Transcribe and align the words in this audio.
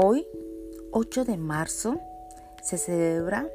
Hoy, 0.00 0.28
8 0.92 1.24
de 1.24 1.36
marzo, 1.36 1.98
se 2.62 2.78
celebra 2.78 3.48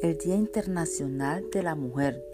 el 0.00 0.16
Día 0.16 0.34
Internacional 0.34 1.44
de 1.52 1.62
la 1.62 1.74
Mujer. 1.74 2.24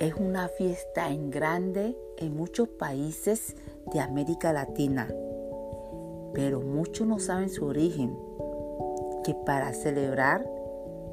Es 0.00 0.16
una 0.16 0.48
fiesta 0.48 1.12
en 1.12 1.30
grande 1.30 1.96
en 2.16 2.34
muchos 2.34 2.66
países 2.70 3.54
de 3.92 4.00
América 4.00 4.52
Latina, 4.52 5.14
pero 6.34 6.60
muchos 6.60 7.06
no 7.06 7.20
saben 7.20 7.50
su 7.50 7.66
origen, 7.66 8.18
que 9.22 9.36
para 9.46 9.72
celebrar 9.72 10.44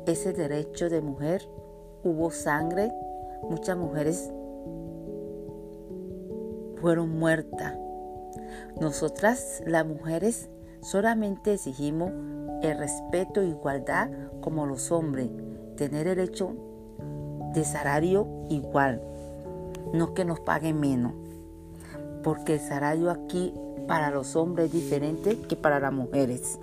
ese 0.07 0.33
derecho 0.33 0.89
de 0.89 1.01
mujer 1.01 1.47
hubo 2.03 2.31
sangre, 2.31 2.91
muchas 3.43 3.77
mujeres 3.77 4.31
fueron 6.81 7.09
muertas. 7.09 7.77
Nosotras 8.81 9.61
las 9.67 9.85
mujeres 9.85 10.49
Solamente 10.81 11.53
exigimos 11.53 12.11
el 12.61 12.77
respeto 12.77 13.41
e 13.41 13.47
igualdad 13.47 14.09
como 14.41 14.65
los 14.65 14.91
hombres, 14.91 15.29
tener 15.75 16.07
el 16.07 16.19
hecho 16.19 16.55
de 17.53 17.63
salario 17.63 18.27
igual, 18.49 19.01
no 19.93 20.13
que 20.13 20.25
nos 20.25 20.39
paguen 20.39 20.79
menos, 20.79 21.13
porque 22.23 22.55
el 22.55 22.59
salario 22.59 23.11
aquí 23.11 23.53
para 23.87 24.11
los 24.11 24.35
hombres 24.35 24.67
es 24.67 24.73
diferente 24.73 25.39
que 25.39 25.55
para 25.55 25.79
las 25.79 25.93
mujeres. 25.93 26.59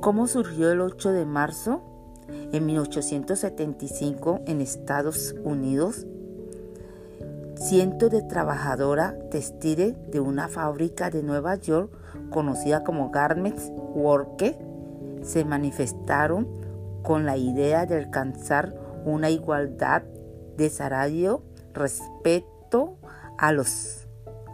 ¿Cómo 0.00 0.26
surgió 0.28 0.70
el 0.70 0.80
8 0.80 1.12
de 1.12 1.26
marzo? 1.26 1.82
En 2.52 2.66
1875 2.66 4.40
en 4.46 4.60
Estados 4.60 5.34
Unidos 5.44 6.06
cientos 7.68 8.10
de 8.10 8.22
trabajadoras 8.22 9.14
textiles 9.30 9.94
de 10.10 10.20
una 10.20 10.48
fábrica 10.48 11.10
de 11.10 11.22
Nueva 11.22 11.56
York 11.56 11.92
conocida 12.30 12.82
como 12.82 13.10
Garments 13.10 13.70
Workers 13.94 14.56
se 15.22 15.44
manifestaron 15.44 16.48
con 17.02 17.26
la 17.26 17.36
idea 17.36 17.84
de 17.84 17.96
alcanzar 17.96 18.74
una 19.04 19.28
igualdad 19.28 20.02
de 20.56 20.70
salario 20.70 21.42
respecto 21.74 22.96
a 23.36 23.52
los, 23.52 24.08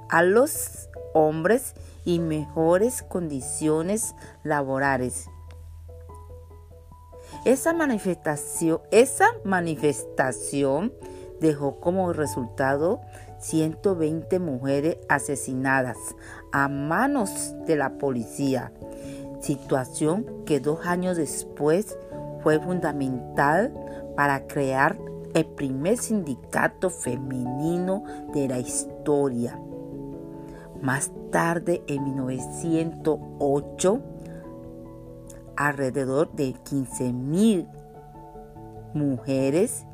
a 0.09 0.25
los 0.25 0.89
hombres 1.13 1.75
y 2.05 2.19
mejores 2.19 3.05
condiciones 3.05 4.17
laborales. 4.43 5.31
Esa 7.45 7.73
manifestación, 7.75 8.81
esa 8.91 9.27
manifestación 9.45 10.93
dejó 11.45 11.79
como 11.79 12.13
resultado 12.13 13.01
120 13.39 14.39
mujeres 14.39 14.97
asesinadas 15.09 15.99
a 16.53 16.69
manos 16.69 17.55
de 17.67 17.77
la 17.77 17.99
policía, 17.99 18.73
situación 19.41 20.27
que 20.47 20.61
dos 20.61 20.87
años 20.87 21.19
después 21.19 21.99
fue 22.43 22.59
fundamental 22.59 23.73
para 24.17 24.47
crear 24.47 24.97
el 25.35 25.45
primer 25.45 25.99
sindicato 25.99 26.89
femenino 26.89 28.05
de 28.33 28.49
la 28.49 28.59
historia. 28.59 29.59
Más 30.81 31.11
tarde, 31.31 31.83
en 31.87 32.05
1908, 32.05 34.01
alrededor 35.57 36.33
de 36.33 36.55
15.000 36.55 37.69
mujeres 38.95 39.85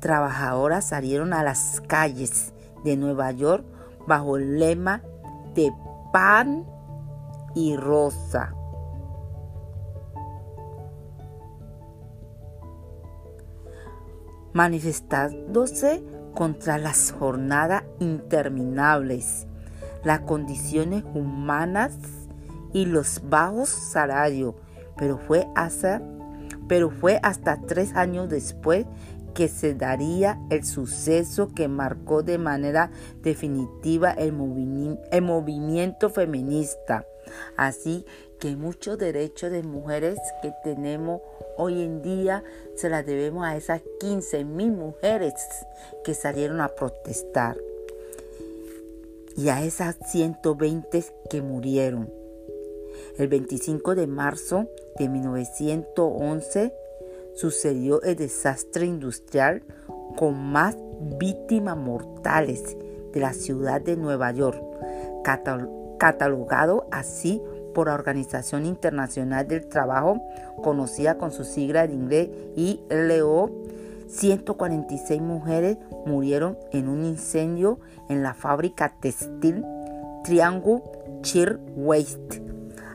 trabajadoras 0.00 0.86
salieron 0.88 1.32
a 1.32 1.42
las 1.42 1.80
calles 1.86 2.52
de 2.84 2.96
Nueva 2.96 3.30
York 3.32 3.64
bajo 4.06 4.36
el 4.36 4.58
lema 4.58 5.02
de 5.54 5.72
pan 6.12 6.66
y 7.54 7.76
rosa. 7.76 8.54
manifestándose 14.52 16.02
contra 16.34 16.78
las 16.78 17.12
jornadas 17.12 17.84
interminables, 17.98 19.46
las 20.04 20.20
condiciones 20.20 21.04
humanas 21.14 21.96
y 22.72 22.86
los 22.86 23.22
bajos 23.28 23.68
salarios, 23.68 24.54
pero 24.96 25.18
fue 25.18 25.48
hasta, 25.54 26.00
tres 27.66 27.94
años 27.94 28.28
después 28.28 28.86
que 29.34 29.48
se 29.48 29.74
daría 29.74 30.38
el 30.50 30.64
suceso 30.64 31.52
que 31.54 31.68
marcó 31.68 32.22
de 32.22 32.38
manera 32.38 32.90
definitiva 33.22 34.10
el, 34.12 34.32
movimiento 34.32 36.10
feminista. 36.10 37.06
Así 37.56 38.04
que 38.38 38.56
muchos 38.56 38.98
derechos 38.98 39.50
de 39.50 39.62
mujeres 39.62 40.18
que 40.42 40.52
tenemos 40.64 41.20
hoy 41.56 41.82
en 41.82 42.02
día 42.02 42.42
se 42.74 42.88
las 42.88 43.04
debemos 43.04 43.44
a 43.44 43.56
esas 43.56 43.82
15 44.00 44.44
mil 44.44 44.72
mujeres 44.72 45.34
que 46.04 46.14
salieron 46.14 46.60
a 46.60 46.68
protestar 46.68 47.58
y 49.36 49.48
a 49.48 49.62
esas 49.62 49.96
120 50.10 51.04
que 51.28 51.42
murieron. 51.42 52.10
El 53.18 53.28
25 53.28 53.94
de 53.94 54.06
marzo 54.06 54.66
de 54.98 55.08
1911 55.08 56.72
sucedió 57.34 58.02
el 58.02 58.16
desastre 58.16 58.86
industrial 58.86 59.62
con 60.16 60.38
más 60.52 60.76
víctimas 61.18 61.76
mortales 61.76 62.76
de 63.12 63.20
la 63.20 63.32
ciudad 63.32 63.80
de 63.80 63.96
Nueva 63.96 64.32
York, 64.32 64.62
catalogado 65.98 66.86
así 66.90 67.42
por 67.74 67.86
la 67.86 67.94
Organización 67.94 68.66
Internacional 68.66 69.46
del 69.46 69.68
Trabajo, 69.68 70.20
conocida 70.62 71.18
con 71.18 71.30
su 71.30 71.44
sigla 71.44 71.86
de 71.86 71.94
inglés 71.94 72.28
ILO. 72.56 73.50
146 74.08 75.20
mujeres 75.20 75.78
murieron 76.04 76.58
en 76.72 76.88
un 76.88 77.04
incendio 77.04 77.78
en 78.08 78.24
la 78.24 78.34
fábrica 78.34 78.96
textil 79.00 79.64
Triangle 80.24 80.82
Cheer 81.22 81.60
Waste 81.76 82.42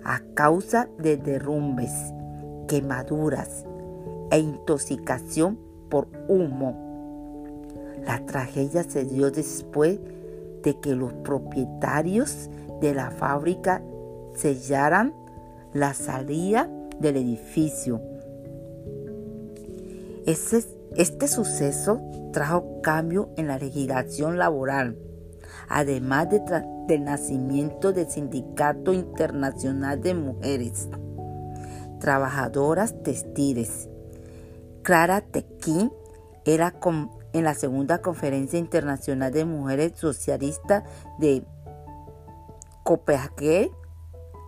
a 0.04 0.22
causa 0.36 0.88
de 1.00 1.18
derrumbes, 1.18 1.92
quemaduras, 2.68 3.66
e 4.32 4.40
intoxicación 4.40 5.58
por 5.90 6.08
humo. 6.28 7.46
La 8.06 8.26
tragedia 8.26 8.84
se 8.84 9.06
dio 9.06 9.32
después 9.32 10.00
de 10.64 10.80
que 10.80 10.96
los 10.96 11.14
propietarios 11.14 12.50
de 12.82 12.94
la 12.94 13.12
fábrica 13.12 13.82
sellaran 14.36 15.14
la 15.74 15.94
salida 15.94 16.70
del 17.00 17.18
edificio. 17.18 18.02
este 20.26 21.28
suceso 21.28 22.02
trajo 22.32 22.82
cambio 22.82 23.30
en 23.38 23.48
la 23.48 23.58
legislación 23.58 24.38
laboral, 24.38 24.98
además 25.70 26.28
del 26.88 27.04
nacimiento 27.04 27.94
del 27.94 28.10
Sindicato 28.10 28.94
Internacional 28.94 30.02
de 30.02 30.14
Mujeres 30.14 30.90
Trabajadoras 32.00 33.02
Textiles 33.04 33.90
Clara 34.86 35.22
Tequín 35.22 35.92
era 36.46 36.76
en 37.34 37.44
la 37.44 37.56
segunda 37.56 38.04
conferencia 38.04 38.60
internacional 38.60 39.32
de 39.34 39.44
mujeres 39.44 39.94
socialistas 39.96 40.84
de 41.18 41.44
Copenhague 42.84 43.72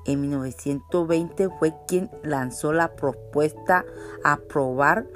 en 0.06 0.22
1920 0.22 1.50
fue 1.58 1.74
quien 1.88 2.12
lanzó 2.22 2.72
la 2.72 2.96
propuesta 2.96 3.84
a 4.24 4.34
aprobar 4.34 5.08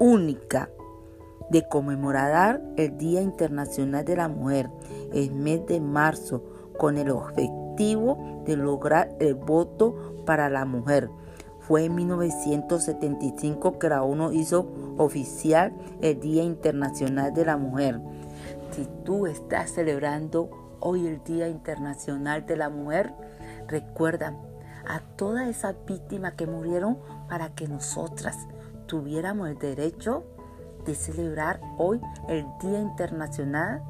única 0.00 0.70
de 1.50 1.68
conmemorar 1.68 2.62
el 2.78 2.96
Día 2.96 3.20
Internacional 3.20 4.06
de 4.06 4.16
la 4.16 4.28
Mujer 4.28 4.70
el 5.12 5.30
mes 5.32 5.66
de 5.66 5.78
marzo 5.78 6.42
con 6.78 6.96
el 6.96 7.10
objetivo 7.10 8.42
de 8.46 8.56
lograr 8.56 9.14
el 9.20 9.34
voto 9.34 10.22
para 10.24 10.48
la 10.48 10.64
mujer 10.64 11.10
fue 11.66 11.86
en 11.86 11.94
1975 11.94 13.78
que 13.78 13.88
la 13.88 14.02
ONU 14.02 14.32
hizo 14.32 14.70
oficial 14.98 15.72
el 16.02 16.20
Día 16.20 16.42
Internacional 16.42 17.32
de 17.32 17.44
la 17.46 17.56
Mujer. 17.56 18.00
Si 18.72 18.86
tú 19.04 19.26
estás 19.26 19.70
celebrando 19.70 20.76
hoy 20.80 21.06
el 21.06 21.24
Día 21.24 21.48
Internacional 21.48 22.44
de 22.44 22.56
la 22.56 22.68
Mujer, 22.68 23.14
recuerda 23.66 24.36
a 24.86 25.00
todas 25.16 25.48
esas 25.48 25.74
víctimas 25.86 26.34
que 26.34 26.46
murieron 26.46 26.98
para 27.28 27.54
que 27.54 27.66
nosotras 27.66 28.36
tuviéramos 28.86 29.48
el 29.48 29.58
derecho 29.58 30.24
de 30.84 30.94
celebrar 30.94 31.60
hoy 31.78 31.98
el 32.28 32.44
Día 32.60 32.78
Internacional 32.78 33.82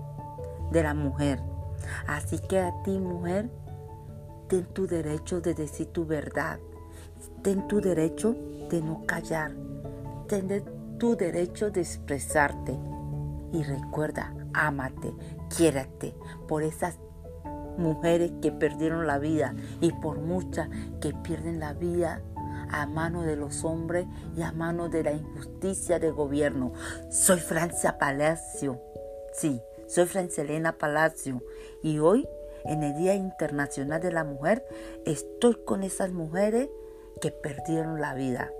de 0.71 0.83
la 0.85 0.95
Mujer. 0.95 1.41
Así 2.07 2.39
que 2.39 2.61
a 2.61 2.73
ti, 2.85 3.01
mujer, 3.01 3.51
ten 4.47 4.65
tu 4.67 4.87
derecho 4.87 5.41
de 5.41 5.55
decir 5.55 5.89
tu 5.89 6.07
verdad 6.07 6.61
Ten 7.45 7.69
tu 7.69 7.83
derecho 7.83 8.35
de 8.71 8.81
no 8.81 9.05
callar. 9.05 9.53
Ten 10.29 10.65
tu 10.99 11.15
derecho 11.15 11.71
de 11.71 11.83
expresarte. 11.83 12.75
Y 13.53 13.63
recuerda, 13.63 14.35
ámate, 14.55 15.13
quiérate 15.55 16.15
por 16.49 16.63
esas 16.63 16.99
mujeres 17.77 18.33
que 18.41 18.51
perdieron 18.51 19.07
la 19.07 19.19
vida 19.19 19.55
y 19.83 19.93
por 19.93 20.21
muchas 20.21 20.71
que 21.03 21.13
pierden 21.13 21.61
la 21.61 21.75
vida 21.75 22.23
a 22.71 22.87
mano 22.87 23.25
de 23.25 23.37
los 23.37 23.63
hombres 23.63 24.07
y 24.35 24.41
a 24.41 24.53
mano 24.53 24.89
de 24.89 25.03
la 25.03 25.13
injusticia 25.13 25.99
del 25.99 26.15
gobierno. 26.15 26.73
Soy 27.11 27.41
Francia 27.41 27.99
Palacio. 27.99 28.81
Sí, 29.35 29.61
soy 29.87 30.07
Francia 30.07 30.45
Elena 30.45 30.79
Palacio. 30.79 31.43
Y 31.83 31.99
hoy, 31.99 32.27
en 32.65 32.83
el 32.83 32.97
Día 32.97 33.15
Internacional 33.15 34.01
de 34.01 34.13
la 34.13 34.25
Mujer, 34.25 34.65
estoy 35.05 35.63
con 35.67 35.83
esas 35.83 36.11
mujeres 36.11 36.71
que 37.21 37.31
perdieron 37.31 38.01
la 38.01 38.15
vida. 38.15 38.53